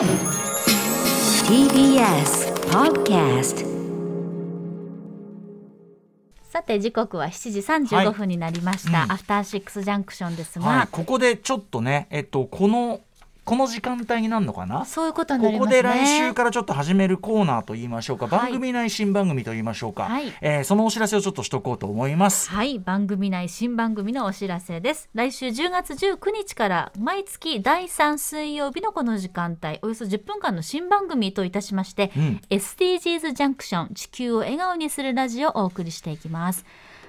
[0.00, 0.08] TBS
[2.70, 3.66] Podcast
[6.48, 9.04] さて時刻は7時35分になりました、はい。
[9.04, 13.02] うんアフターシックスジャンクションですが、はい、ここでちょっとね、えっと、この
[13.50, 14.84] この時間帯になるのかな？
[14.84, 15.82] そういうことになここりますね。
[15.82, 18.52] で来週からちょっと始めるコーナーといいましょうか、はい。
[18.52, 20.32] 番組内新番組といいましょうか、はい。
[20.40, 22.48] えーそのお知らせをちょっとしとこうと思います。
[22.48, 22.78] はい。
[22.78, 25.10] 番組内新番組のお知らせです。
[25.14, 32.40] 来週10月19日から毎月第3水曜日のこの時間帯およそ10分間の新番組といたしまして、うん。
[32.50, 36.64] SDGs ジャンクション地球を笑顔にするラジオをお送りしていきます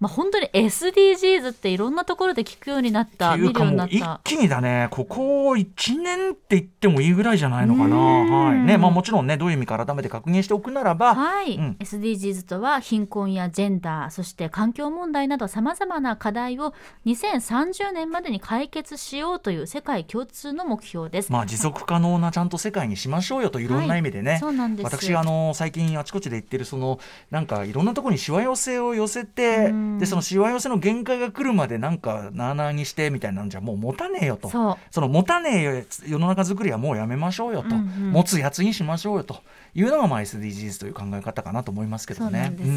[0.00, 4.20] まあ本当に SDGs っていろんなところで聞くようになった見るようになった。
[4.24, 4.88] 気にだね。
[4.90, 8.30] ここ1年って言ってもいいぐらいじゃないのかな、うん。
[8.30, 8.58] はい。
[8.58, 8.78] ね。
[8.78, 11.76] まあ、もちろんねどういう意味か改めて確認しておくならば、はい、うん。
[11.80, 16.74] SDGs とは貧困やジェンダーそして環境問題などさまざまな課題を
[17.06, 21.32] 2030年までに解決しようという世界共通の目標です。
[21.32, 24.40] まあ、持続可能なちゃんと世界にしましょうよといろんな意味でね、はい。
[24.40, 26.98] そうなんです私あの最近あちこちで言ってるその
[27.30, 34.50] なんかいろんなところにしわ寄せを寄せてうんでそのしわ寄せの限界が来るまでなんかなあなあにしてみたいなんじゃもう持たねえよと。
[34.90, 38.12] その持たねえ世の中づくりはもうやめましょうよと、うんうん。
[38.12, 39.38] 持つやつにしましょうよと
[39.74, 42.30] いうのがまあ SDGs という考え方かなと思いますけどね。
[42.30, 42.70] そうなんです、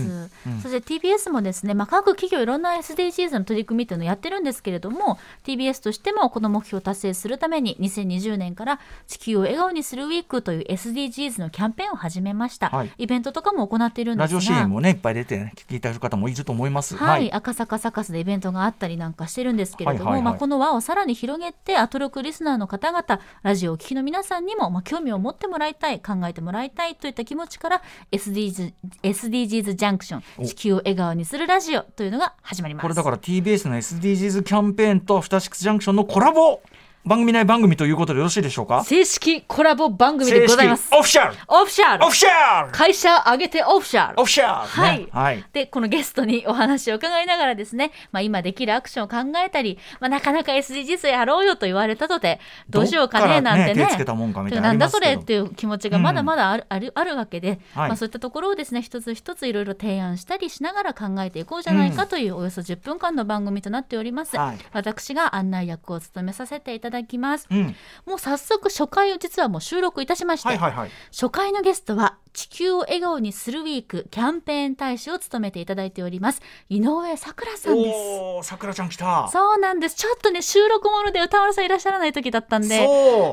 [0.47, 0.61] うん。
[0.61, 12.91] して TBS もですね、まあ、各企業いろんな SDGs の取り組みというのをやってるんですけれども TBS としてもこの目標を達成するために2020年から地球を笑顔にするウィークという SDGs のキャンペーンを始めました、はい。
[12.97, 14.37] イベントとかも行っているんですが。
[14.37, 16.96] ラジオ CM もねいっぱい出て、ね、聞いてる方もいると思います。
[17.05, 27.81] はい、赤坂サカスでイベントがあったりなんかしてるんですけれども、まあ、この輪をさらに広げてアトロクリスナーの方々ラジオをお聞きの皆さんにも、まあ、興味を持ってもらいたい考えてもらいたいといった気持ちから
[28.11, 30.43] SDGs, SDGs ジャンクショお。
[30.43, 32.83] ン地球を笑顔にするラジオというのが始まります。
[32.83, 36.61] これだから TBS の SDGs キャンペーンとアフターシックスジャンクションのコラボ
[37.07, 38.83] 番組内番組ということでよろしいでしょうか？
[38.83, 40.89] 正式コラボ番組でございます。
[40.93, 44.99] オフィシャルオフィシャルオフィシャル会社挙げてオフィシャルオフィシャル、はい。
[44.99, 45.43] ねはい。
[45.53, 52.39] でこのゲストにお話を伺いながらですね、まあ、今できるアクションを考えたり、まあ、なかなか SDGs やろうよと言われたので
[52.69, 53.75] どうしようかねなんてね。
[53.75, 57.87] ね手つけたもんかみたいななんだそれっていう気持ちがまだまだある,、あるあるわけで、はい。
[57.89, 64.57] まあ、そういったところをですね一つ一ついろいろ提案したりしながら考えていこうじゃないかというおよそ10分間の番組となっております、はい。
[64.73, 67.75] 私が案内役を務めさせていただきます、うん。
[68.05, 70.91] もう早速初回を実はもう収録いたしまして、はいはいはい。
[71.11, 76.41] 初回のゲストは地球を笑顔にするウィークキャンペーン大使を務めていただいております。
[76.69, 77.93] 井上さくらさんで
[78.41, 78.47] す。
[78.47, 79.29] さくらちゃん来た。
[79.31, 79.95] そうなんです。
[79.95, 82.85] ちょっとね収録もので歌丸さんいらっしゃらない時だったんで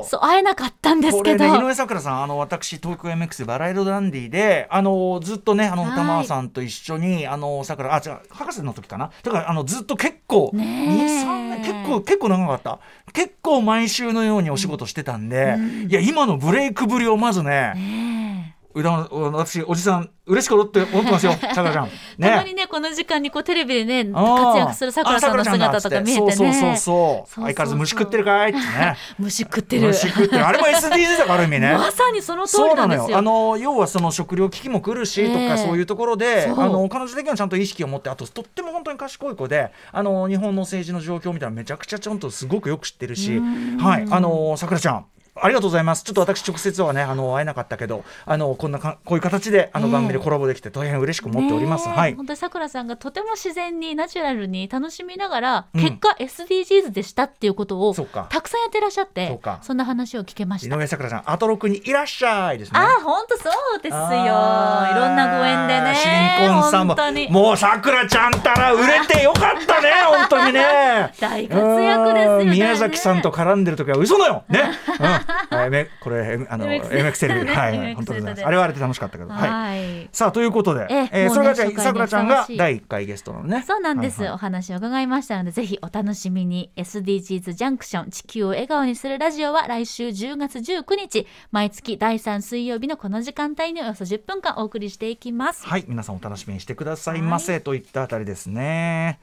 [0.05, 0.19] そう。
[0.21, 5.95] 会えなかったんですこけど、れね井上咲楽さんあの私東京 MX バラ色ダンディであのずっとねあのはい。
[5.95, 9.11] 玉川さんと一緒にあのさくらあ違う博士の時かな？
[9.23, 11.23] だからあのずっと結構ねえ。
[11.23, 12.79] 23年結構結構長かった。
[13.13, 15.55] 結構毎週のようにお仕事してたんで、
[15.87, 18.44] いや今のブレイクぶりをまずねね
[18.83, 21.31] 私おじさん嬉しく思って思ってますよ。
[21.31, 21.87] さくらちゃん。
[22.19, 26.31] えたまにねこの時間にこうテレビでね活躍するさくらさんの姿とか見えてね。
[26.33, 28.97] そうそうそう相変わらず虫食ってるかいってね。
[29.17, 29.87] 虫食ってる。
[29.87, 30.45] 虫食ってる。
[30.45, 31.73] あれも SDGs だからある意味ね。
[31.73, 33.17] まさにその通そうりなですよ。
[33.17, 35.57] あの要はその食料危機も来るしとか、ええ。
[35.57, 43.41] そういうところであの彼女的にはちゃんと意識を持ってあととっても本当に賢い子であの日本の政治の状況みたいなのめちゃくちゃちゃんとすごくよく知ってるし。
[43.79, 44.07] はい。
[44.09, 45.05] あのさくらちゃん
[45.41, 46.03] ありがとうございます。
[46.03, 49.91] ちょっと私直接はね、あの会えなかったけど、あのこんなかこういう形であのええ。
[49.91, 51.89] 番組でコラボできて大変嬉しく思っております。
[51.89, 52.15] はい。
[52.15, 55.81] 本当にさくらさんがとても自然にナチュラルに楽しみながら、うん。
[55.81, 58.27] 結果 SDGs でしたっていうことをそうか。
[58.29, 60.73] たくさんやってらっしゃってそんな話を聞けました。
[60.73, 62.79] 井上さくらちゃん、アトロクにいらっしゃいですね。
[62.79, 63.99] ああ本当そうですよ。
[63.99, 65.95] いろんなご縁でね。
[66.39, 66.95] 新婚さんも
[67.29, 71.11] もうさくらちゃんたら売れてよかったね 本当にね。
[71.19, 72.49] 大活躍ですようん。
[72.49, 74.43] 宮崎さんとね絡んでる時は嘘だよ。
[74.47, 77.45] ね、うんはいめこれあの MX MX テレビ。
[77.45, 79.29] で はい、本当ですあれはあれで楽しかったけど。
[79.29, 80.09] はい、はい。
[80.11, 83.63] さあということで、えそれがじゃさくらちゃんが第1回ゲストなのね。
[83.65, 86.71] そうなんです、お話を伺いましたのでぜひお楽しみに。
[86.75, 95.65] SDGs ジャンクション地球を笑顔にするラジオは来週10月19日毎月第3水曜日のこの時間帯におよそ10分間お送りしていきます。
[95.65, 95.85] はい。
[95.87, 99.19] 皆さんお楽しみにしてくださいませ、といったあたりですね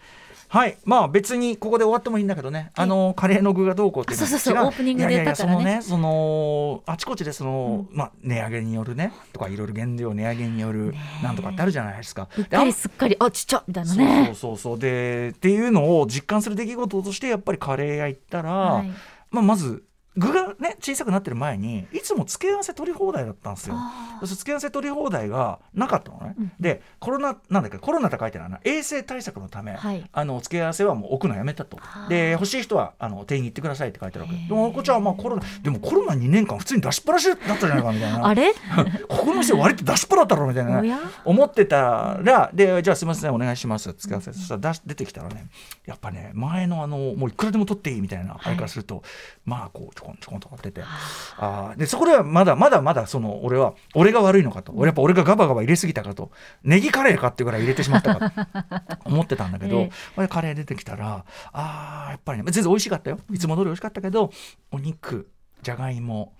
[0.48, 0.76] はい。
[0.84, 2.70] まあ別にここで終わってもいいんだけどね。
[2.74, 5.56] あのカレーの具がどうこうっていうのはそうそうそう違オープニングでだからね。
[5.56, 12.28] そのねそのあちこちでその、まあ値上げによるねとかいろいろ原料値上げによるなんとかってあるじゃないですか。
[12.36, 14.24] うっすっかりあちっちゃみたいなね。
[14.26, 14.78] そうそうそう。
[14.78, 18.92] でっていうのを実感する出来事としてやっぱりカレー屋行ったら、はい。
[19.30, 19.82] まあ、まず
[20.16, 23.76] 具がね小さくなってる前にいつも付け合わせ取り放題だったんですよ。
[24.20, 26.34] そう付け合わせ取り放題がなかったのね。
[26.38, 32.08] うんでコロナなんだっけコロナって書いてあるな衛生対策のため、はいあの付け合わせはもう置くのやめたとはあ。
[32.08, 34.46] で欲しい人はあの店員に行ってくださいって書いてあるわけ。
[34.48, 38.26] でもこっちはまあコロナでもコロナ2年間普通に出しっぱなしだったじゃないかみたいな。
[38.26, 38.52] あれ？
[39.08, 45.46] ここの店割と出しっぱだったろみたいなね思ってたらでじゃあすみませんお願いしますって付け合わせそしたら出し出てきたらね
[45.86, 49.02] やっぱね前のあのもういくらでも取っていいみたいなあれからすると、
[49.44, 50.70] まあこうちょこんちょこんとかって。
[50.70, 51.78] てあー。
[51.78, 54.72] でそこではまだまだまだその俺は俺が悪いのかと。
[54.74, 56.30] 俺やっぱ俺がガバガバ入れすぎたかと。
[56.64, 58.98] ネギカレーかっていうぐらい入れてしまったかと。
[59.10, 59.90] 思ってたんだけど、ええ。
[60.16, 63.18] これカレー出てきたらあーやっぱりね全然美味しかったよ。
[63.30, 64.30] いつも通り美味しかったけど
[64.70, 65.30] お肉
[65.62, 66.34] じゃがいも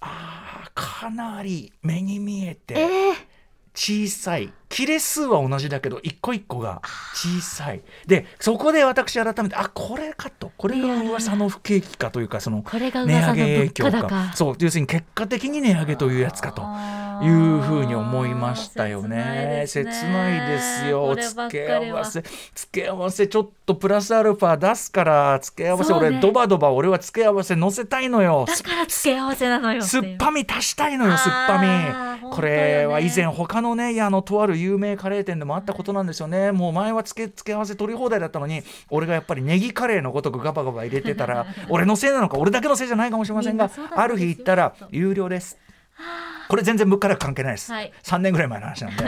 [0.00, 2.74] あーかなり目に見えて。
[2.74, 3.34] えー
[3.76, 6.82] 小さい切れ数は同じだけど一個一個が
[7.14, 7.80] 小さい。
[8.08, 10.50] でそこで私改めてあこれかと。
[10.56, 14.32] これが噂の不景気かというかその値上げ影響か。
[14.34, 16.64] そう要するに結果的に値上げというやつかと。
[17.22, 19.66] いうふうに思いましたよね。
[19.68, 21.14] 切切ないですよ。
[21.14, 22.24] 付け合わせ
[22.56, 25.98] 付け合わせちょっとプラスアルファ出すから付け合わせ、ね。
[26.00, 28.46] 俺ドバドバ俺は付け合わせ乗せたいのよ。
[28.48, 36.52] だから付け合わせなのよ酸っぱみ足したいのよ酸っぱあみーこれは以前本他のねあのとある有名カレー店でもあったことなんですよね。
[36.52, 45.58] もう前は付け付け合わせ取り放題だったのに俺がやっぱりネギカレーのごとくガバガバ入れてたら 俺のせいなのか俺だけのせいじゃないかもしれませんがある日行ったら有料です。
[46.48, 47.92] これ全然物価高関係ないです、はい。
[48.02, 49.04] 3年ぐらい前の話なんで。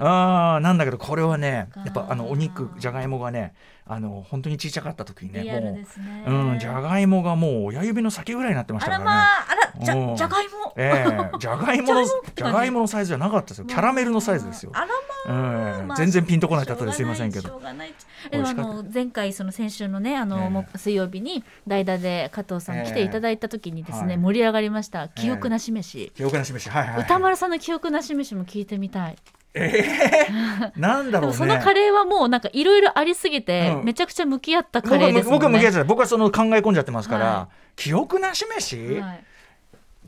[0.00, 3.52] あ ーなんだけどこれはねやっぱあのお肉じゃがいもがね
[3.86, 5.78] あの本当に小さかった時にねリアルも
[6.26, 9.04] う、うん、じゃがいもがもう親指の先ぐらいになってましあたからね。
[9.04, 10.12] らまああらじうん。
[10.12, 10.72] ゃじゃがいも。
[10.76, 12.04] ええじゃがいもの
[12.36, 13.64] じゃがいものサイズじゃなかったですよ。
[13.66, 14.72] キャラメルのサイズですよ。
[14.74, 14.86] あら
[15.26, 17.48] ええまあ全然ピンとこない方ですいませんけど。
[17.48, 17.94] しょうがない。
[18.32, 20.48] あの前回その先週のねあの、ええ。
[20.48, 24.18] も水曜日に代打で加藤さん来ていただいた時にですね、はい。
[24.18, 25.08] 盛り上がりました。
[25.08, 26.70] 記憶なし飯、記憶なし飯。
[26.70, 29.16] はいはい、はい、歌丸さんの記憶なし飯も聞いてみたい。
[30.76, 31.36] なんだろうね。
[31.36, 33.84] そのカレーはもうなんかいろいろありすぎて、うん。
[33.84, 35.38] めちゃくちゃ向き合ったカレーですもんね。
[35.38, 39.24] 僕は向き合っちゃう僕はその考え込んじゃってますから、は記憶なし飯、はい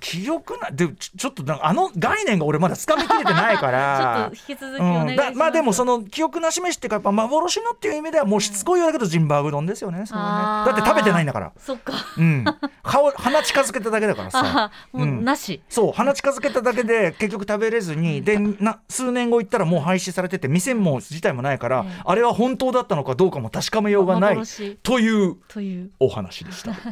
[0.02, 5.28] 記憶なでちょちょっとあの概念が俺まだつかみきれてないか ちょらっと引き続きお願いします。
[5.28, 10.06] うん、だまあでもその記憶なし飯っていうかやっぱ幻のっていう意味ではもうしつこいようだけどジンバーグ丼ですよねね。
[10.10, 11.52] だって食べてないんだから。
[11.56, 11.94] そっか。
[12.18, 12.44] うん。
[12.82, 14.40] 顔鼻近づけただけだからさ。
[14.42, 15.24] あもううん。
[15.24, 15.62] なし。
[15.68, 22.02] そう鼻近づけただけで結局食べれずにでな数年後行ったらもう廃止されてて店も自体もないから、ええ。
[22.04, 24.76] あれは本当だったのかどうかも確かめようがない幻。
[24.82, 25.90] というという。
[26.00, 26.72] お話でした。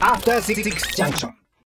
[0.00, 1.45] After Six Junction.